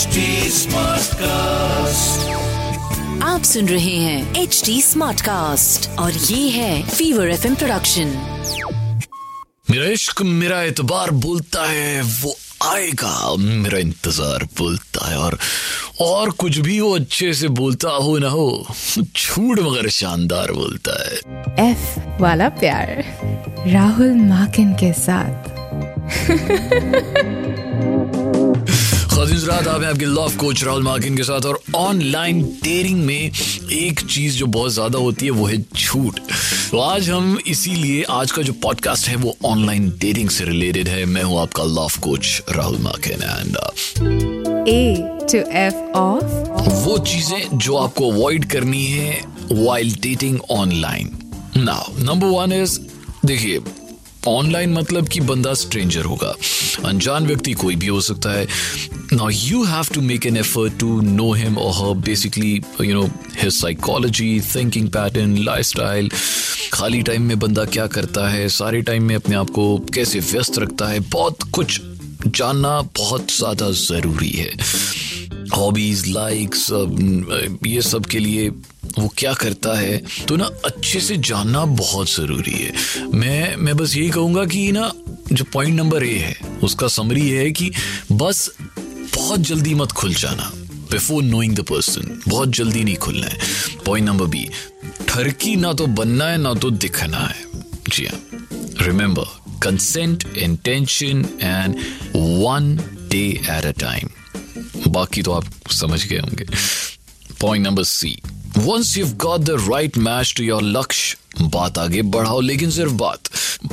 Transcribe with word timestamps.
HD 0.00 0.20
Smartcast. 0.48 2.20
आप 3.22 3.42
सुन 3.44 3.68
रहे 3.68 3.96
हैं 3.96 4.34
एच 4.34 4.62
डी 4.66 4.82
स्मार्ट 4.82 5.20
कास्ट 5.20 5.98
और 5.98 6.12
ये 6.12 6.50
है 6.50 6.82
फीवर 6.88 7.30
एफ़ 7.30 7.46
प्रोडक्शन 7.54 8.06
मेरा 9.70 9.84
इश्क 9.84 10.22
मेरा 10.22 10.62
एतबार 10.62 11.10
बोलता 11.10 11.66
है 11.70 12.02
वो 12.02 12.34
आएगा 12.62 13.36
मेरा 13.36 13.78
इंतज़ार 13.78 14.44
बोलता 14.44 15.10
है 15.10 15.18
और 15.18 15.38
और 16.00 16.30
कुछ 16.30 16.58
भी 16.58 16.80
वो 16.80 16.94
अच्छे 16.94 17.34
से 17.34 17.48
बोलता 17.48 17.90
हो 17.90 18.18
ना 18.18 18.28
हो 18.28 18.66
झूठ 19.00 19.60
मगर 19.60 19.88
शानदार 19.88 20.52
बोलता 20.52 21.04
है। 21.04 21.16
एफ़ 21.70 22.00
वाला 22.20 22.48
प्यार 22.48 23.04
राहुल 23.66 24.12
माकिन 24.14 24.72
के 24.72 24.92
साथ। 24.92 25.50
रात 29.20 29.66
आप 29.68 29.82
हैं 29.82 29.88
आपके 29.90 30.04
लव 30.04 30.36
कोच 30.36 30.64
राहुल 30.64 30.82
मार्किन 30.82 31.16
के 31.16 31.22
साथ 31.22 31.40
और 31.40 31.60
ऑनलाइन 31.74 32.42
डेटिंग 32.42 33.04
में 33.04 33.30
एक 33.72 34.00
चीज़ 34.00 34.36
जो 34.36 34.46
बहुत 34.46 34.72
ज़्यादा 34.72 34.98
होती 34.98 35.24
है 35.24 35.30
वो 35.30 35.46
है 35.46 35.56
झूठ। 35.58 36.20
तो 36.70 36.78
आज 36.78 37.10
हम 37.10 37.38
इसीलिए 37.46 38.02
आज 38.02 38.32
का 38.32 38.42
जो 38.42 38.52
पॉडकास्ट 38.52 39.08
है 39.08 39.16
वो 39.16 39.36
ऑनलाइन 39.44 39.88
डेटिंग 39.98 40.30
से 40.30 40.44
रिलेटेड 40.44 40.88
है। 40.88 41.04
मैं 41.04 41.22
हूँ 41.22 41.40
आपका 41.40 41.64
love 41.64 42.00
coach 42.00 42.42
Rahul 42.50 42.78
मार्किन 42.78 43.22
and 43.22 43.56
A 44.68 44.96
to 45.32 45.38
F 45.38 45.74
of 45.96 46.24
वो 46.86 46.98
चीज़ें 46.98 47.58
जो 47.58 47.76
आपको 47.76 48.10
अवॉइड 48.10 48.44
करनी 48.44 48.86
है 48.86 49.20
while 49.52 49.94
dating 49.94 50.40
online 50.50 51.10
now 51.56 51.92
number 51.98 52.26
one 52.26 52.52
is 52.52 52.80
देखिए 53.26 53.58
ऑनलाइन 54.28 54.72
मतलब 54.72 55.08
कि 55.08 55.20
बंदा 55.20 55.52
स्ट्रेंजर 55.54 56.04
होगा। 56.04 56.34
अनजान 56.84 57.26
व्यक्ति 57.26 57.52
कोई 57.52 57.76
भी 57.76 57.86
हो 57.86 58.00
सकता 58.00 58.30
है। 58.30 58.46
Now 59.12 59.28
you 59.30 59.62
have 59.64 59.86
to 59.94 60.00
make 60.00 60.26
an 60.26 60.36
effort 60.36 60.78
to 60.80 61.00
know 61.00 61.32
him 61.32 61.58
or 61.58 61.72
her 61.74 61.94
basically 62.02 62.52
you 62.80 62.94
know 62.94 63.04
his 63.38 63.52
psychology 63.52 64.40
thinking 64.54 64.88
pattern 64.88 65.36
lifestyle 65.44 66.10
खाली 66.72 67.02
टाइम 67.02 67.22
में 67.22 67.38
बंदा 67.38 67.64
क्या 67.66 67.86
करता 67.86 68.28
है? 68.28 68.48
सारे 68.48 68.82
टाइम 68.82 69.04
में 69.04 69.14
अपने 69.14 69.36
आप 69.36 69.50
को 69.50 69.76
कैसे 69.94 70.20
व्यस्त 70.20 70.58
रखता 70.58 70.88
है? 70.88 71.00
बहुत 71.00 71.42
कुछ 71.52 71.80
जानना 72.26 72.80
बहुत 72.96 73.36
ज़्यादा 73.36 73.70
ज़रूरी 73.70 74.30
है। 74.30 74.50
हॉबीज 75.56 76.06
लाइक्स 76.08 76.68
ये 77.66 77.82
सब 77.82 78.06
के 78.06 78.18
लिए 78.18 78.50
वो 78.98 79.08
क्या 79.18 79.32
करता 79.34 79.78
है 79.78 79.96
तो 80.28 80.36
ना 80.36 80.44
अच्छे 80.64 81.00
से 81.00 81.16
जानना 81.18 81.64
बहुत 81.64 82.10
ज़रूरी 82.10 82.52
है। 82.52 82.72
मैं 83.14 83.56
मैं 83.56 83.76
बस 83.76 83.96
यही 83.96 84.10
कहूँगा 84.10 84.44
कि 84.44 84.70
ना, 84.72 84.92
जो 85.32 85.44
पॉइंट 85.52 85.74
नंबर 85.74 86.04
ए 86.04 86.16
है, 86.16 86.34
उसका 86.62 86.88
समरी 86.88 87.28
है 87.28 87.50
कि 87.52 87.70
बस 88.12 88.50
बहुत 89.16 89.40
जल्दी 89.40 89.74
मत 89.74 89.92
खुल 89.92 90.14
जाना 90.14 90.50
बिफोर 90.90 91.22
नोइंग 91.22 91.54
द 91.56 91.60
पर्सन 91.62 92.20
बहुत 92.28 92.48
जल्दी 92.50 92.84
नहीं 92.84 92.96
खुलना 92.96 93.26
है। 93.26 93.38
पॉइंट 93.86 94.06
नंबर 94.08 94.26
बी 94.26 94.48
ठरकी 95.08 95.54
ना 95.56 95.72
तो 95.72 95.86
बनना 95.86 96.24
है, 96.24 96.38
ना 96.38 96.54
तो 96.54 96.70
दिखना 96.70 97.18
है। 97.18 97.44
जी 97.88 98.06
हाँ। 98.06 98.20
Remember 98.82 99.38
consent 99.62 100.24
intention 100.36 101.24
and 101.40 101.76
one 102.16 102.76
day 103.10 103.26
at 103.50 103.64
a 103.66 103.70
time 103.80 104.08
बाकी 104.88 105.22
तो 105.22 105.32
आप 105.32 105.70
समझ 105.72 106.04
गए 106.06 106.18
होंगे। 106.18 106.46
Point 107.40 107.66
number 107.66 107.84
C 107.84 108.16
once 108.60 108.96
you 108.96 109.06
got 109.16 109.40
the 109.40 109.56
right 109.70 109.98
match 109.98 110.34
to 110.36 110.44
your 110.44 110.62
लक्ष्य, 110.62 111.16
बात 111.42 111.78
आगे 111.78 112.02
बढ़ाओ, 112.14 112.40
लेकिन 112.40 112.70
सिर्फ़ 112.70 112.92
बात। 112.92 113.28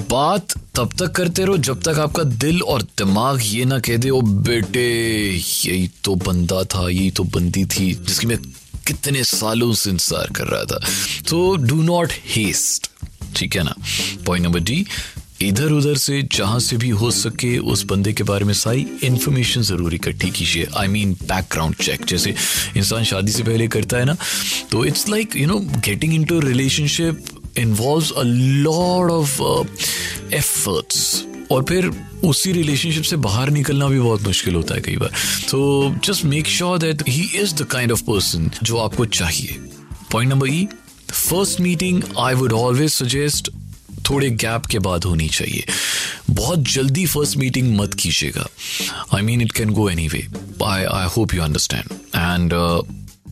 बात 0.09 0.53
तब 0.75 0.89
तक 0.99 1.11
करते 1.15 1.45
रहो 1.45 1.57
जब 1.57 1.81
तक 1.83 1.99
आपका 1.99 2.23
दिल 2.23 2.61
और 2.63 2.81
दिमाग 2.97 3.39
ये 3.43 3.65
ना 3.65 3.79
कह 3.79 3.97
दे, 3.97 4.09
ओ 4.09 4.21
बेटे, 4.21 4.87
यही 5.31 5.89
तो 6.03 6.15
बंदा 6.15 6.63
था, 6.63 6.87
यही 6.89 7.09
तो 7.11 7.23
बंदी 7.25 7.65
थी, 7.65 7.93
जिसकी 7.95 8.27
मैं 8.27 8.37
कितने 8.87 9.23
सालों 9.23 9.73
से 9.73 9.89
इंतज़ार 9.89 10.31
कर 10.35 10.47
रहा 10.47 10.63
था। 10.63 10.79
तो 11.29 11.55
डू 11.57 11.81
नॉट 11.83 12.13
हेस्ट 12.35 12.89
ठीक 13.35 13.55
है 13.55 13.63
ना? 13.63 13.75
पॉइंट 14.25 14.45
नंबर 14.45 14.59
डी 14.59 14.85
इधर 15.41 15.71
उधर 15.71 15.95
से 15.97 16.21
जहाँ 16.33 16.59
से 16.59 16.77
भी 16.77 16.89
हो 16.89 17.09
सके 17.11 17.57
उस 17.71 17.83
बंदे 17.85 18.13
के 18.13 18.23
बारे 18.23 18.45
में 18.45 18.53
सारी 18.53 18.85
इन्फॉर्मेशन 19.03 19.61
ज़रूर 19.61 19.93
इकट्ठी 19.93 20.29
कीजिए। 20.29 20.67
आई 20.77 20.87
मीन 20.87 21.13
बैकग्राउंड 21.23 21.75
चेक 21.75 22.05
जैसे 22.05 22.33
इंसान 22.77 23.03
शादी 23.03 23.31
से 23.31 23.43
पहले 23.43 23.67
करता 23.67 23.97
है 23.97 24.05
ना 24.05 24.15
तो 24.71 24.83
it's 24.85 25.07
like 25.09 25.35
you 25.37 25.47
know 25.47 25.59
getting 25.85 26.13
into 26.25 26.39
relationship 26.39 27.25
involve 27.57 28.09
a 28.11 28.23
lot 28.23 29.11
of 29.11 29.41
efforts 30.35 31.25
और 31.51 31.63
फिर 31.63 31.91
उसी 32.25 32.51
रिलेशनशिप 32.51 33.03
से 33.03 33.15
बाहर 33.25 33.49
निकलना 33.49 33.87
भी 33.87 33.99
बहुत 33.99 34.21
मुश्किल 34.23 34.55
होता 34.55 34.75
है 34.75 34.81
कई 34.81 34.95
बार। 34.97 35.11
तो 35.49 35.95
just 36.05 36.25
make 36.25 36.47
sure 36.47 36.77
that 36.79 37.03
he 37.07 37.29
is 37.41 37.53
the 37.55 37.67
kind 37.71 37.91
of 37.91 38.01
person 38.03 38.49
जो 38.63 38.77
आपको 38.77 39.05
चाहिए। 39.05 39.59
Point 40.11 40.31
number 40.31 40.49
E 40.49 40.67
first 41.11 41.59
meeting 41.61 42.03
I 42.19 42.33
would 42.33 42.53
always 42.53 42.91
suggest 42.91 43.49
थोड़े 44.09 44.29
गैप 44.29 44.65
के 44.65 44.79
बाद 44.79 45.03
होनी 45.03 45.29
चाहिए। 45.29 45.65
बहुत 46.29 46.59
जल्दी 46.69 47.05
फ़र्स्ट 47.05 47.37
मीटिंग 47.37 47.75
मत 47.77 47.93
कीजिएगा। 47.93 48.47
I 49.15 49.21
mean 49.21 49.41
it 49.41 49.51
can 49.51 49.69
go 49.71 49.89
any 49.89 50.07
way 50.07 50.27
I 50.65 50.83
I 50.83 51.07
hope 51.17 51.33
you 51.33 51.41
understand 51.41 51.91
and 52.15 52.53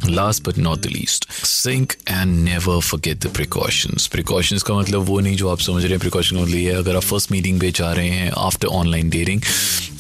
last 0.06 0.44
but 0.44 0.58
not 0.58 0.80
the 0.80 0.86
least 0.86 1.30
sync 1.46 1.94
and 2.10 2.34
never 2.44 2.80
forget 2.82 3.18
the 3.18 3.28
precautions 3.36 4.08
precautions 4.08 4.64
का 4.64 4.74
मतलब 4.74 5.02
वो 5.02 5.20
नहीं 5.20 5.36
जो 5.38 5.50
आप 5.50 5.60
समझ 5.60 5.84
रहे 5.84 5.92
हैं 5.92 6.00
प्रिकॉशन 6.00 6.38
ओनली 6.38 6.64
है, 6.64 6.76
अगर 6.76 6.96
आप 6.96 7.04
फ़र्स्ट 7.04 7.32
मीटिंग 7.32 7.60
पे 7.60 7.72
जा 7.72 7.92
रहे 7.94 8.10
हैं 8.10 8.32
आफ्टर 8.38 8.68
ऑनलाइन 8.68 9.10
डेटिंग 9.10 9.42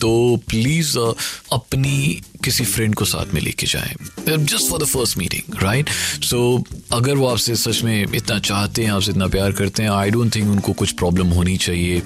तो 0.01 0.11
प्लीज़ 0.49 0.97
अपनी 0.97 2.21
किसी 2.43 2.65
फ्रेंड 2.65 2.95
को 2.95 3.05
साथ 3.05 3.33
में 3.33 3.41
लेके 3.41 3.67
जाएँ। 3.67 3.95
Just 4.27 4.69
for 4.69 4.83
the 4.83 4.85
first 4.85 5.17
meeting 5.17 5.55
right 5.63 5.89
so 6.23 6.57
अगर 6.95 7.15
वो 7.15 7.27
आपसे 7.27 7.55
सच 7.55 7.83
में 7.83 8.05
इतना 8.15 8.39
चाहते 8.39 8.83
हैं, 8.83 8.91
आपसे 8.91 9.11
इतना 9.11 9.27
प्यार 9.27 9.51
करते 9.51 9.83
हैं 9.83 9.89
आई 9.89 10.09
डोंट 10.09 10.35
थिंक 10.35 10.49
उनको 10.51 10.73
कुछ 10.73 10.91
प्रॉब्लम 10.91 11.27
होनी 11.27 11.57
चाहिए। 11.57 12.01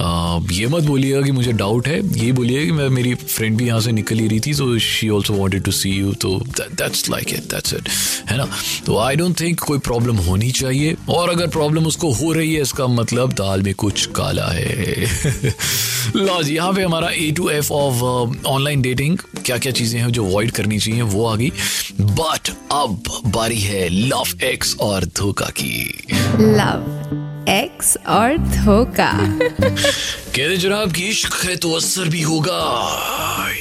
ये 0.00 0.66
मत 0.66 0.82
बोलिएगा 0.82 1.20
कि 1.22 1.32
मुझे 1.32 1.52
डाउट 1.52 1.88
है। 1.88 1.98
ये 2.18 2.30
बोलिए 2.32 2.64
कि 2.66 2.72
मैं, 2.72 2.88
मेरी 2.88 3.14
फ्रेंड 3.14 3.56
भी 3.58 3.66
यहाँ 3.66 3.80
से 3.80 3.92
निकल 3.92 4.18
ही 4.18 4.26
रही 4.28 4.40
थी 4.40 4.52
तो 4.54 4.78
she 4.78 5.08
also 5.08 5.34
wanted 5.34 5.62
to 5.64 5.72
see 5.72 5.90
you 5.90 6.12
तो 6.14 6.34
that's 6.50 7.08
like 7.10 7.32
it 7.34 7.48
that's 7.50 7.74
it 7.74 7.88
है 8.28 8.36
ना? 8.36 8.46
तो 8.86 8.98
आई 8.98 9.16
डोंट 9.16 9.40
थिंक 9.40 9.60
कोई 9.60 9.78
प्रॉब्लम 9.78 10.16
होनी 10.18 10.50
चाहिए, 10.50 10.96
और 11.08 11.30
अगर 11.30 11.46
प्रॉब्लम 11.48 11.86
उसको 11.86 12.12
हो 12.12 12.32
रही 12.32 12.54
है, 12.54 12.62
इसका 12.62 12.86
मतलब 12.86 13.32
दाल 13.32 13.62
में 13.62 13.74
कुछ 13.74 14.06
काला 14.16 14.46
है। 14.46 15.06
लॉज 16.16 16.50
यहाँ 16.50 16.72
पे 16.72 16.82
हमारा 16.82 17.08
A 17.10 17.30
to 17.36 17.48
F 17.50 17.72
of 17.72 18.02
online 18.46 18.82
dating 18.82 19.18
क्या 19.44 19.58
क्या 19.58 19.72
चीज़ें 19.72 20.00
हैं 20.00 20.10
जो 20.12 20.24
अवॉइड 20.26 20.50
करनी 20.50 20.78
चाहिए, 20.78 21.02
वो 21.02 21.26
आ 21.26 21.34
गई। 21.36 21.50
बट 22.00 22.50
अब 22.72 23.02
बारी 23.26 23.60
है 23.60 23.88
लव 23.88 24.44
एक्स 24.44 24.76
और 24.80 25.04
धोखा 25.16 25.50
की। 25.60 26.06
लव 26.40 26.97
एक्स 27.78 27.96
और 28.08 28.36
धोखा। 28.36 29.12
कहते 29.54 30.56
जनाब, 30.56 30.92
की 30.92 31.02
इश्क 31.08 31.34
है 31.44 31.54
तो 31.56 31.72
असर 31.72 32.08
भी 32.08 32.22
होगा। 32.22 32.58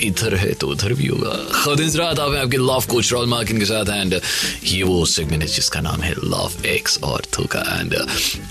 इधर 0.04 0.36
है 0.36 0.54
तो 0.54 0.68
उधर 0.68 0.94
भी 0.94 1.08
होगा। 1.08 1.34
खुद 1.54 1.82
रात 1.96 2.20
आप 2.20 2.32
आपके 2.36 2.58
लव 2.58 2.86
कोच 2.90 3.12
राहुल 3.14 3.28
मार्किन 3.30 3.60
के 3.60 3.66
साथ 3.66 3.90
एंड 3.92 4.20
ये 4.64 4.82
वो 4.84 5.06
सेगमेंट 5.06 5.42
है 5.42 5.48
जिसका 5.48 5.80
नाम 5.80 6.02
है 6.02 6.12
लव 6.14 6.66
एक्स 6.66 7.00
और 7.04 7.26
धोखा। 7.34 7.60
And 7.80 7.96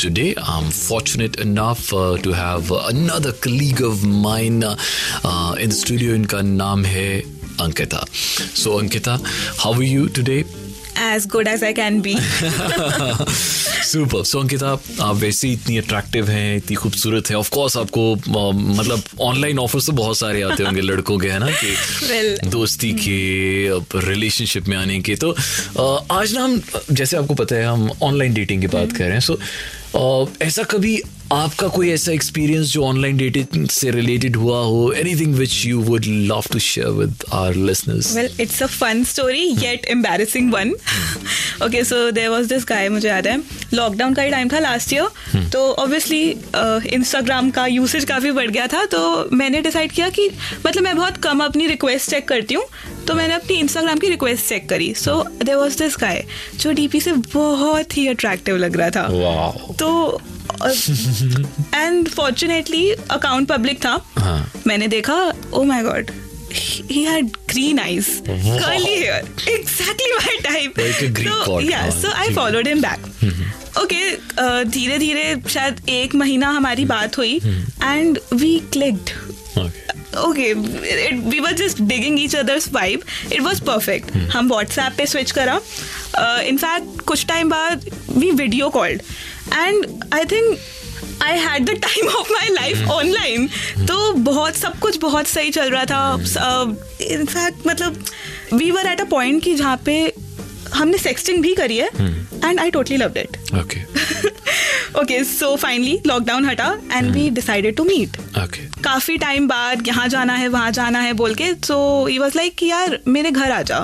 today 0.02 0.34
I 0.38 0.62
am 0.62 0.70
fortunate 0.70 1.40
enough 1.40 1.90
to 2.24 2.32
have 2.32 2.74
another 2.76 3.34
colleague 3.42 3.82
of 3.82 4.04
mine 4.26 4.62
in 5.60 5.70
studio 5.80 6.14
इनका 6.14 6.40
नाम 6.54 6.84
है 6.84 7.08
Ankita. 7.60 8.04
So 8.54 8.78
Ankita 8.78 9.18
how 9.58 9.74
are 9.74 9.82
you 9.82 10.06
today 10.16 10.44
as 10.96 11.26
good 11.26 11.48
as 11.48 11.62
I 11.62 11.72
can 11.78 12.00
be. 12.02 12.14
Super 13.86 14.22
so 14.24 14.38
Ankita 14.40 14.68
आप 15.02 15.16
वैसे 15.16 15.48
ही 15.48 15.54
इतनी 15.54 15.76
attractive 15.78 16.28
हैं 16.30 16.56
इतनी 16.56 16.76
खूबसूरत 16.76 17.30
है। 17.30 17.36
ऑफ़ 17.36 17.50
कोर्स 17.50 17.76
आपको 17.76 18.14
मतलब 18.50 19.02
ऑनलाइन 19.20 19.58
ऑफर्स 19.58 19.86
तो 19.86 19.92
बहुत 19.92 20.18
सारे 20.18 20.42
आते 20.42 20.62
होंगे 20.62 20.80
लड़कों 20.80 21.18
के 21.18 21.28
है 21.28 21.38
ना? 21.38 21.50
कि 21.52 21.74
Well, 22.06 22.50
दोस्ती 22.52 22.92
के 23.06 23.18
रिलेशनशिप 24.08 24.68
में 24.68 24.76
आने 24.76 25.00
के। 25.00 25.16
तो 25.16 25.30
आज 26.10 26.34
ना 26.34 26.44
हम 26.44 26.60
जैसे 26.90 27.16
आपको 27.16 27.34
पता 27.34 27.56
है 27.56 27.64
हम 27.64 27.90
ऑनलाइन 28.02 28.34
डेटिंग 28.34 28.60
की 28.60 28.66
बात 28.68 28.92
कर 28.92 29.04
रहे 29.04 29.12
हैं। 29.12 29.20
सो 29.20 29.38
ऐसा 30.42 30.62
कभी 30.62 31.00
आपका 31.32 31.68
कोई 31.68 31.90
ऐसा 31.90 32.12
एक्सपीरियंस 32.12 32.72
जो 32.72 32.84
ऑनलाइन 32.84 33.16
डेटिंग 33.16 33.66
से 33.68 33.90
रिलेटेड 33.90 34.36
हुआ 34.36 34.58
हो? 34.58 34.92
Anything 34.96 35.34
which 35.34 35.64
you 35.66 35.80
would 35.82 36.04
love 36.06 36.44
to 36.52 36.58
share 36.58 36.88
with 36.88 37.24
our 37.32 37.54
listeners 37.54 38.14
well, 38.16 38.28
it's 38.44 38.60
a 38.66 38.68
fun 38.72 39.04
story 39.12 39.44
yet 39.62 39.88
embarrassing 39.94 40.50
one. 40.52 40.72
okay, 41.66 41.82
so 41.84 41.98
there 42.18 42.30
was 42.30 42.48
this 42.52 42.66
guy 42.70 42.88
मुझे 42.88 43.08
याद 43.08 43.26
है। 43.26 43.36
लॉकडाउन 43.74 44.14
का 44.14 44.22
ही 44.22 44.30
टाइम 44.30 44.48
था 44.48 44.58
लास्ट 44.58 44.92
ईयर 44.92 45.48
तो 45.52 45.64
ऑब्वियसली 45.72 46.22
इंस्टाग्राम 46.94 47.50
का 47.50 47.66
यूसेज 47.66 48.04
काफ़ी 48.04 48.30
बढ़ 48.32 48.50
गया 48.50 48.66
था। 48.66 48.84
तो 48.84 49.28
मैंने 49.32 49.60
डिसाइड 49.62 49.92
किया 49.92 50.08
कि 50.08 50.28
मतलब 50.66 50.82
मैं 50.82 50.96
बहुत 50.96 51.16
कम 51.24 51.44
अपनी 51.44 51.66
रिक्वेस्ट 51.66 52.10
चेक 52.10 52.28
करती 52.28 52.54
हूँ। 52.54 52.64
तो 53.06 53.14
मैंने 53.14 53.34
अपनी 53.34 53.56
इंस्टाग्राम 53.56 53.98
की 53.98 54.08
रिक्वेस्ट 54.08 54.48
चेक 54.48 54.68
करी। 54.68 54.92
सो 54.94 55.22
देर 55.44 55.56
वॉज़ 55.56 55.78
दिस 55.78 55.96
गाय 56.00 56.24
जो 56.60 56.72
डीपी 56.72 57.00
से 57.00 57.12
बहुत 57.34 57.96
ही 57.96 58.06
अट्रैक्टिव 58.08 58.56
लग 58.56 58.76
रहा 58.76 58.90
था। 58.90 59.06
वाओ 59.10 59.74
तो 59.74 60.20
एंड 61.74 62.08
फॉर्चुनेटली 62.08 62.90
अकाउंट 62.90 63.48
पब्लिक 63.48 63.84
था 63.84 64.00
हाँ। 64.18 64.52
मैंने 64.66 64.88
देखा 64.88 65.16
ओ 65.52 65.62
my 65.64 65.82
God 65.82 66.10
he 66.90 67.00
had 67.04 67.34
green 67.52 67.78
eyes, 67.80 68.06
curly 68.26 68.92
hair, 68.98 69.16
exactly 69.54 70.06
my 70.12 70.36
type. 70.44 70.78
Like 70.82 71.00
a 71.06 71.08
Greek 71.18 71.28
so, 71.28 71.40
god, 71.46 71.64
Yeah, 71.70 71.90
so 71.96 72.12
I 72.22 72.28
followed 72.38 72.70
him 72.70 72.80
back. 72.84 73.04
Okay 73.82 74.64
धीरे 74.76 74.98
धीरे 74.98 75.24
शायद 75.50 75.80
एक 75.96 76.14
महीना 76.14 76.50
हमारी 76.50 76.84
बात 76.94 77.18
हुई 77.18 77.34
and 77.82 78.18
we 78.32 78.58
clicked 78.72 79.10
Okay. 79.58 80.18
Okay 80.24 80.52
we 81.28 81.40
were 81.40 81.52
just 81.56 81.80
digging 81.82 82.18
each 82.20 82.34
others 82.36 82.72
vibe 82.72 83.02
it 83.32 83.40
was 83.42 83.62
perfect 83.64 84.16
हम 84.32 84.48
WhatsApp 84.48 84.96
पे 84.98 85.06
स्विच 85.06 85.30
करा. 85.38 85.60
इनफैक्ट 86.48 87.00
कुछ 87.06 87.26
टाइम 87.26 87.50
बाद 87.50 87.88
we 88.10 88.30
video 88.30 88.68
called 88.70 89.02
and 89.54 89.86
I 90.14 90.24
think 90.32 90.58
I 91.22 91.38
had 91.38 91.64
the 91.70 91.74
time 91.82 92.08
of 92.18 92.32
my 92.32 92.48
life 92.54 92.88
online 92.90 93.46
तो 93.86 94.12
बहुत 94.30 94.56
सब 94.56 94.78
कुछ 94.78 94.96
बहुत 95.00 95.26
सही 95.26 95.50
चल 95.50 95.70
रहा 95.70 95.84
था। 95.84 96.12
इनफैक्ट 97.04 97.66
मतलब 97.66 98.04
we 98.54 98.70
were 98.70 98.86
at 98.86 99.00
a 99.00 99.04
point 99.10 99.42
कि 99.44 99.54
जहाँ 99.54 99.76
पे 99.86 100.12
हमने 100.74 100.98
सेक्सटिंग 100.98 101.42
भी 101.42 101.54
करी 101.54 101.76
है 101.76 101.88
and 102.44 102.60
I 102.60 102.70
totally 102.70 102.96
love 102.96 103.18
it 103.18 103.36
Okay. 103.56 103.80
Okay 105.00 105.22
so 105.24 105.54
finally 105.56 105.98
lockdown 106.06 106.44
हटा 106.44 106.66
and 106.92 107.10
we 107.12 107.28
decided 107.30 107.76
to 107.76 107.84
meet 107.84 108.16
Okay. 108.42 108.64
काफ़ी 108.84 109.16
टाइम 109.18 109.46
बाद 109.48 109.86
यहाँ 109.88 110.06
जाना 110.08 110.34
है 110.34 110.48
वहाँ 110.48 110.70
जाना 110.70 111.00
है 111.00 111.12
बोल 111.20 111.34
के 111.34 111.52
सो 111.64 111.76
ई 112.08 112.18
वॉज़ 112.18 112.36
लाइक 112.36 112.54
कि 112.58 112.66
यार 112.66 112.98
मेरे 113.08 113.30
घर 113.30 113.50
आ 113.50 113.60
जा। 113.62 113.78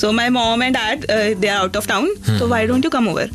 So 0.00 0.12
my 0.12 0.28
mom 0.28 0.62
and 0.62 0.76
dad 0.76 1.06
they 1.40 1.48
are 1.48 1.56
out 1.56 1.76
of 1.76 1.88
town 1.88 2.14
तो 2.38 2.48
why 2.48 2.66
don't 2.66 2.84
you 2.84 2.90
come 2.90 3.08
over 3.08 3.30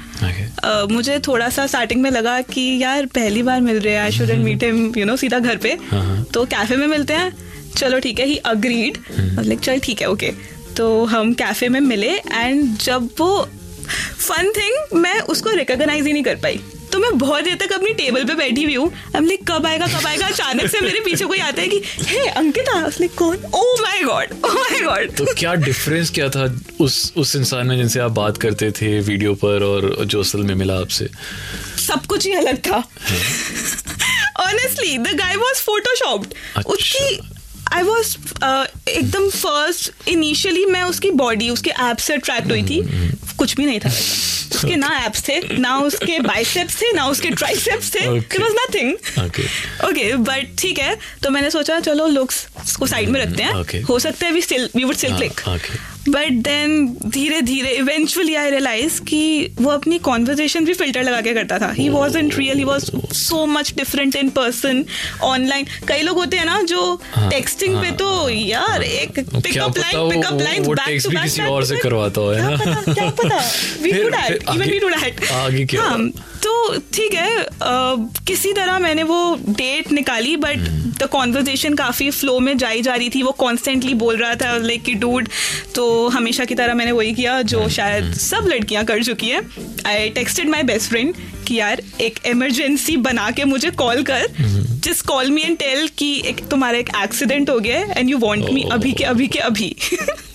मुझे 0.92 1.20
थोड़ा 1.20 1.50
सा 1.50 1.66
स्टार्टिंग 1.68 2.02
में 2.02 2.10
लगा 2.12 2.40
कि 2.44 2.62
यार 2.82 3.06
पहली 3.16 3.44
बार 3.44 3.62
मिल 3.62 3.80
रहे 3.80 3.94
हैं 3.94 4.02
I 4.02 4.12
shouldn't 4.12 4.44
meet 4.44 4.64
him 4.64 4.92
you 4.98 5.06
know 5.06 5.16
सीधा 5.18 5.40
घर 5.40 5.58
पे। 5.58 5.78
हाँ। 5.90 6.24
तो 6.34 6.46
कैफ़े 6.46 6.76
में 6.76 6.88
मिलते 6.88 7.14
हैं। 7.14 7.34
चलो 7.78 8.00
ठीक 8.00 8.20
है 8.20 8.26
ही 8.26 8.38
अग्रीड 8.48 8.98
लाइक 9.18 9.60
चल 9.60 9.80
ठीक 9.80 10.02
है 10.02 10.10
ओके 10.10 10.32
तो 10.78 11.04
हम 11.06 11.34
कैफ़े 11.34 11.70
में 11.70 11.80
मिले 11.82 12.12
एंड 12.12 12.78
जब 12.78 13.10
वो 13.20 13.30
फन 14.20 14.52
थिंग 14.58 15.00
मैं 15.02 15.20
उसको 15.22 15.50
रिकॉग्नाइज 15.56 16.06
ही 16.08 16.14
नहीं 16.14 16.24
कर 16.24 16.36
पाई। 16.36 16.60
तो 16.96 17.00
मैं 17.00 17.18
बहुत 17.18 17.44
देर 17.44 17.56
तक 17.56 17.72
अपनी 17.74 17.94
टेबल 17.94 18.24
पे 18.26 18.34
बैठी 18.36 18.64
हुई 18.64 18.76
हूँ। 18.76 18.92
हम 19.16 19.26
लाइक 19.26 19.42
कब 19.48 19.66
आएगा 19.66 19.88
कब 19.88 20.06
आएगा? 20.08 20.28
अचानक 20.28 20.68
से 20.72 20.82
मेरे 20.82 21.00
पीछे 21.06 21.26
कोई 21.26 21.40
आता 21.40 21.62
है 21.62 21.68
कि 21.68 21.82
हे 22.02 22.28
अंकिता! 22.30 22.80
लाइक 22.80 23.14
कौन? 23.16 23.38
Oh 23.56 23.64
my 23.82 24.04
God 24.04 24.32
oh 24.46 24.50
my 24.50 24.80
God 24.82 25.12
तो 25.18 25.26
क्या 25.40 25.54
डिफरेंस 25.66 26.10
क्या 26.16 26.30
था 26.30 26.46
उस 26.82 27.12
उस 27.18 27.36
इंसान 27.36 27.68
में 27.68 27.76
जिनसे 27.78 28.00
आप 28.00 28.12
बात 28.12 28.38
करते 28.38 28.72
थे 28.72 29.00
वीडियो 29.02 29.34
पर 29.44 29.64
और 29.64 30.06
जो 30.06 30.20
असल 30.20 30.44
में 30.44 30.56
मिला 30.56 30.80
आपसे? 30.80 31.10
सब 31.88 32.06
कुछ 32.06 32.26
ही 32.26 32.34
अलग 32.34 32.58
था। 32.68 32.78
Honestly 34.40 34.98
the 34.98 35.16
guy 35.18 35.36
was 35.36 35.62
photoshopped. 35.64 36.34
उसकी 36.66 37.20
आई 37.74 37.84
वॉज़ 37.84 38.16
एकदम 38.90 39.30
फ़र्स्ट 39.30 40.08
इनिशियली 40.08 40.66
मैं 40.66 40.84
उसकी 40.86 41.12
बॉडी 41.24 41.50
उसके 41.50 41.72
एप 41.82 41.98
से 41.98 42.14
अट्रैक्ट 42.14 42.52
हुई 42.52 42.64
थी। 42.64 42.82
कुछ 43.38 43.56
भी 43.56 43.66
नहीं 43.66 43.80
था। 43.80 43.90
उसके 44.56 44.76
ना 44.76 44.90
एप्स 45.06 45.28
थे 45.28 45.40
ना 45.58 45.78
उसके 45.80 46.20
बाइसेप्स 46.20 46.82
थे 46.82 46.92
ना 46.94 47.06
उसके 47.08 47.30
ट्राइसेप्स 47.30 47.94
थे। 47.96 48.00
It 48.18 48.40
was 48.42 48.52
nothing 48.60 48.94
okay 49.90 50.14
but 50.30 50.56
ठीक 50.60 50.80
है 50.80 50.98
तो 51.24 51.30
मैंने 51.30 51.50
सोचा 51.52 51.80
चलो 51.80 52.08
लुक्स 52.08 52.46
को 52.80 52.88
साइड 52.88 53.10
में 53.10 53.20
रखते 53.22 53.44
हैं। 53.44 53.54
हो 53.84 54.00
सकता 54.00 54.26
है 54.26 54.32
we 54.32 54.42
still 54.42 54.70
we 54.76 54.84
would 54.84 54.96
still 54.96 55.16
click. 55.18 55.42
But 56.10 56.32
then 56.44 56.88
धीरे 57.06 57.42
धीरे 57.42 57.70
इवेंचुअली 57.70 58.36
आई 58.36 58.50
रियलाइज़ 58.50 59.00
कि 59.02 59.22
वो 59.62 59.70
अपनी 59.70 59.98
कॉन्वर्जेशन 60.00 60.66
भी 60.66 60.74
फ़िल्टर 60.74 61.04
लगा 61.04 61.22
के 61.22 61.34
करता 61.34 61.60
था 61.60 61.72
he 61.72 61.88
was 61.90 62.18
in 62.18 62.32
real 62.32 62.58
he 62.58 62.64
was 62.64 62.86
so 63.14 63.46
much 63.46 63.74
different 63.78 64.16
in 64.16 64.30
person 64.30 64.84
online 65.24 65.66
कई 65.88 66.02
लोग 66.02 66.18
होते 66.18 66.38
हैं 66.38 66.46
ना 66.46 66.62
जो 66.62 66.84
हाँ, 67.14 67.30
टेक्सटिंग 67.30 67.76
पे 67.82 67.88
हाँ। 67.88 67.96
तो 67.96 68.30
यार 68.30 68.84
एक 68.84 69.20
pickup 69.20 69.78
line 69.78 70.10
pickup 70.10 70.42
line 70.42 70.64
back 70.64 71.02
to 71.04 71.10
back 71.10 71.24
किसी 71.24 71.42
और 71.42 71.66
से 71.66 71.78
करवाता 71.78 72.22
हो, 72.22 72.30
है 72.30 72.50
ना? 72.50 72.94
क्या 72.94 73.10
पता 73.22 73.42
वी 73.82 73.92
डू 73.92 74.10
दैट 74.10 74.32
इवन 74.32 74.50
आगे- 74.52 74.72
वी 74.72 74.80
डू 74.80 74.90
दैट 74.90 75.32
आगे 75.32 75.66
क्या 75.66 75.98
तो 76.44 76.80
ठीक 76.94 77.14
है 77.14 77.46
किसी 78.28 78.52
तरह 78.54 78.80
मैंने 78.80 79.04
वो 79.04 79.18
डेट 79.50 79.92
निकाली 79.92 80.36
बट। 80.38 80.58
द 80.98 81.08
कॉन्वर्जेशन 81.12 81.74
काफ़ी 81.74 82.10
फ्लो 82.12 82.40
में 82.40 82.58
जाई 82.58 82.82
जा 82.82 82.96
रही 82.96 83.10
थी। 83.10 83.22
वो 83.24 83.32
कॉन्स्टेंटली 83.40 83.94
बोल 83.94 84.18
रहा 84.18 84.36
था 84.36 84.56
लाइक 84.58 84.84
कि 84.84 84.94
डूड 84.96 85.30
तो 85.76 86.08
हमेशा 86.10 86.46
की 86.46 86.56
तरह 86.56 86.74
मैंने 86.74 86.92
वही 86.92 87.14
किया 87.14 87.34
हम्म, 87.34 87.48
जो 87.48 87.70
शायद 87.70 88.14
सब 88.14 88.48
लड़कियाँ 88.48 88.84
कर 88.86 89.04
चुकी 89.04 89.30
हैं। 89.30 89.42
I 89.86 90.10
texted 90.10 90.50
my 90.50 90.64
best 90.64 90.90
friend 90.90 91.14
कि 91.48 91.60
यार 91.60 91.82
एक 92.02 92.20
इमरजेंसी 92.26 92.98
बना 92.98 93.30
के 93.32 93.44
मुझे 93.46 93.70
कॉल 93.72 94.04
कर 94.04 94.28
हम्म। 94.38 94.64
जिस 94.86 95.02
कॉल 95.02 95.32
मी 95.32 95.42
एंड 95.42 95.58
टेल 95.58 95.88
कि 95.98 96.12
एक 96.26 96.48
तुम्हारा 96.50 96.78
एक 96.78 96.90
एक्सीडेंट 97.04 97.50
हो 97.50 97.60
गया 97.60 97.80
है 97.80 98.00
एंड 98.00 98.10
यू 98.10 98.18
वांट 98.18 98.50
मी 98.50 98.64
अभी 98.72 98.92
के 98.92 99.04
अभी 99.04 99.28
के 99.28 99.40
अभी. 99.40 99.76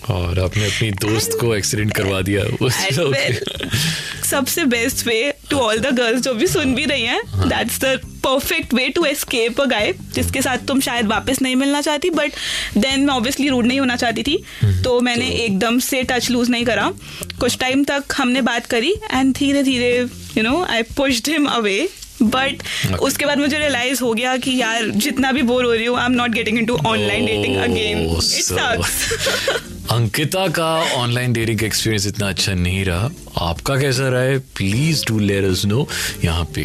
और 0.09 0.39
आपने 0.39 0.65
अपनी 0.65 0.91
दोस्त 1.01 1.37
को 1.41 1.55
एक्सीडेंट 1.55 1.93
करवा 1.93 2.21
दिया। 2.21 2.43
सबसे 4.31 4.63
best 4.65 5.05
way 5.07 5.33
to 5.49 5.57
all 5.57 5.79
the 5.79 5.95
girls 5.95 6.21
जो 6.21 6.33
भी 6.33 6.47
सुन 6.47 6.73
भी 6.75 6.85
रही 6.85 7.03
हैं 7.03 7.21
that's 7.49 7.79
the 7.79 7.99
perfect 8.23 8.73
way 8.73 8.87
to 8.89 9.05
escape 9.05 9.61
a 9.61 9.65
guy 9.65 9.93
जिसके 10.15 10.41
साथ 10.41 10.57
तुम 10.67 10.79
शायद 10.79 11.07
वापस 11.07 11.41
नहीं 11.41 11.55
मिलना 11.55 11.81
चाहती 11.81 12.09
बट 12.09 12.31
देन 12.77 13.05
मैं 13.05 13.13
ऑब्वियसली 13.13 13.47
रूड 13.49 13.65
नहीं 13.65 13.79
होना 13.79 13.95
चाहती 13.95 14.23
थी। 14.23 14.37
तो 14.83 14.99
मैंने 14.99 15.29
एकदम 15.45 15.79
से 15.79 16.03
टच 16.03 16.29
लूज 16.31 16.49
नहीं 16.49 16.65
करा। 16.65 16.91
कुछ 17.39 17.57
टाइम 17.57 17.83
तक 17.83 18.03
हमने 18.17 18.41
बात 18.41 18.65
करी 18.65 18.93
एंड 19.11 19.33
धीरे 19.33 19.63
धीरे 19.63 19.97
you 20.37 20.43
know 20.43 20.63
I 20.65 20.81
pushed 20.97 21.29
him 21.29 21.45
away 21.45 21.89
but 22.21 22.57
okay. 22.57 22.97
उसके 22.97 23.25
बाद 23.25 23.37
मुझे 23.39 23.57
रियलाइज़ 23.57 24.01
हो 24.01 24.13
गया 24.13 24.35
कि 24.37 24.51
यार 24.61 24.89
जितना 25.05 25.31
भी 25.31 25.41
बोर 25.41 25.65
हो 25.65 25.71
रही 25.73 25.85
हूँ 25.85 25.97
I 25.99 26.05
am 26.05 26.11
not 26.11 26.31
getting 26.31 26.57
into 26.65 26.77
online 26.87 27.25
dating 27.25 27.55
again 27.57 27.99
it 28.37 29.70
Ankita 29.91 30.47
का 30.47 30.65
ऑनलाइन 30.95 31.33
डेटिंग 31.33 31.63
एक्सपीरियंस 31.63 32.05
इतना 32.07 32.27
अच्छा 32.29 32.53
नहीं 32.53 32.83
रहा। 32.85 33.09
आपका 33.41 33.75
कैसा 33.79 34.07
रहा 34.09 34.21
है? 34.21 34.37
Please 34.57 35.03
do 35.07 35.17
let 35.19 35.45
us 35.45 35.65
know 35.65 35.87
यहाँ 36.23 36.45
पे। 36.55 36.61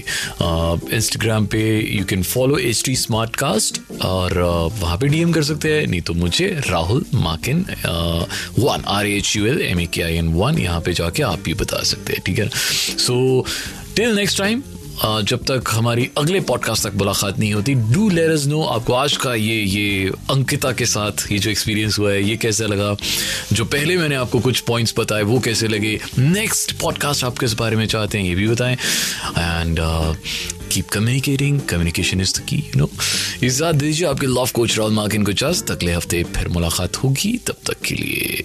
इंस्टाग्राम 0.97 1.47
पे 1.47 1.63
you 1.97 2.05
can 2.05 2.23
follow 2.23 2.59
H 2.59 2.83
T 2.87 2.95
Smartcast 3.37 3.81
और 4.05 4.39
वहाँ 4.81 4.97
पे 4.99 5.09
डीएम 5.09 5.33
कर 5.33 5.43
सकते 5.45 5.73
हैं। 5.73 5.87
नहीं 5.87 6.01
तो 6.01 6.15
मुझे 6.15 6.49
Rahul 6.69 7.05
Makin 7.15 7.65
one 8.59 8.85
R 8.89 9.07
H 9.07 9.37
U 9.37 9.47
L 9.47 9.61
M 9.63 9.81
A 9.81 9.87
K 9.95 10.03
I 10.03 10.17
N 10.17 10.33
one 10.35 10.59
यहाँ 10.59 10.81
पे 10.81 10.93
जाके 10.93 11.23
आप 11.23 11.41
भी 11.45 11.55
बता 11.55 11.83
सकते 11.85 12.13
हैं। 12.13 12.23
ठीक 12.27 12.39
है 12.39 12.49
सो 13.07 13.45
टिल 13.97 14.15
नेक्स्ट 14.17 14.39
टाइम 14.39 14.63
जब 15.05 15.43
तक 15.43 15.65
हमारी 15.71 16.11
अगले 16.19 16.41
पॉडकास्ट 16.41 16.89
तक 16.89 16.95
मुलाकात 16.95 17.39
नहीं 17.39 17.55
होती 17.55 17.75
डू 17.75 18.09
लेट 18.09 18.31
अस 18.31 18.47
नो 18.47 18.63
आपको 18.63 18.93
आज 18.93 19.17
का 19.17 19.35
ये 19.35 19.63
ये 19.63 20.11
अंकिता 20.31 20.73
के 20.73 20.87
साथ 20.87 21.33
ये 21.33 21.39
जो 21.39 21.51
एक्सपीरियंस 21.51 21.99
हुआ 21.99 22.11
है, 22.11 22.23
ये 22.23 22.37
कैसा 22.37 22.65
लगा? 22.65 22.97
जो 23.53 23.65
पहले 23.65 23.97
मैंने 23.97 24.15
आपको 24.15 24.41
कुछ 24.41 24.61
पॉइंट्स 24.61 24.95
बताए, 24.99 25.23
वो 25.23 25.39
कैसे 25.39 25.69
लगे? 25.69 26.01
नेक्स्ट 26.19 26.73
पॉडकास्ट 26.73 27.25
आप 27.25 27.39
किस 27.39 27.53
बारे 27.53 27.77
में 27.77 27.87
चाहते 27.87 28.19
हैं, 28.19 28.25
ये 28.25 28.35
भी 28.35 28.49
बताएँ। 28.49 28.77
And 29.39 29.79
keep 30.73 30.89
communicating 30.89 31.61
communication 31.61 32.21
is 32.21 32.35
the 32.37 32.47
key 32.49 32.57
you 32.57 32.79
know 32.79 32.91
इजाज़त 33.43 33.79
दीजिए 33.79 34.07
आपके 34.09 34.27
लव 34.27 34.49
कोच 34.55 34.79
राहुल 34.79 34.93
मार्किन 34.93 35.25
को 35.25 35.31
इजाज़त। 35.31 35.71
अगले 35.71 35.93
हफ़्ते 35.93 36.23
फिर 36.37 36.49
मुलाकात 36.49 36.97
होगी। 36.97 37.37
तब 37.47 37.57
तक 37.67 37.81
के 37.85 37.95
लिए 37.95 38.43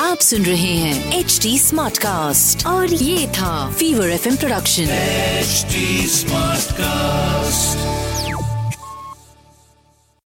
आप 0.00 0.20
सुन 0.20 0.42
रहे 0.42 0.76
हैं 0.76 1.18
एच 1.18 1.38
डी 1.42 1.58
स्मार्ट 1.58 1.98
कास्ट 1.98 2.66
और 2.66 2.94
ये 2.94 3.26
था 3.26 3.72
Fever 3.72 4.10
F 4.10 4.28
production 4.28 4.82
H 4.82 5.66
smart 6.10 6.52
Smartcast. 6.62 8.01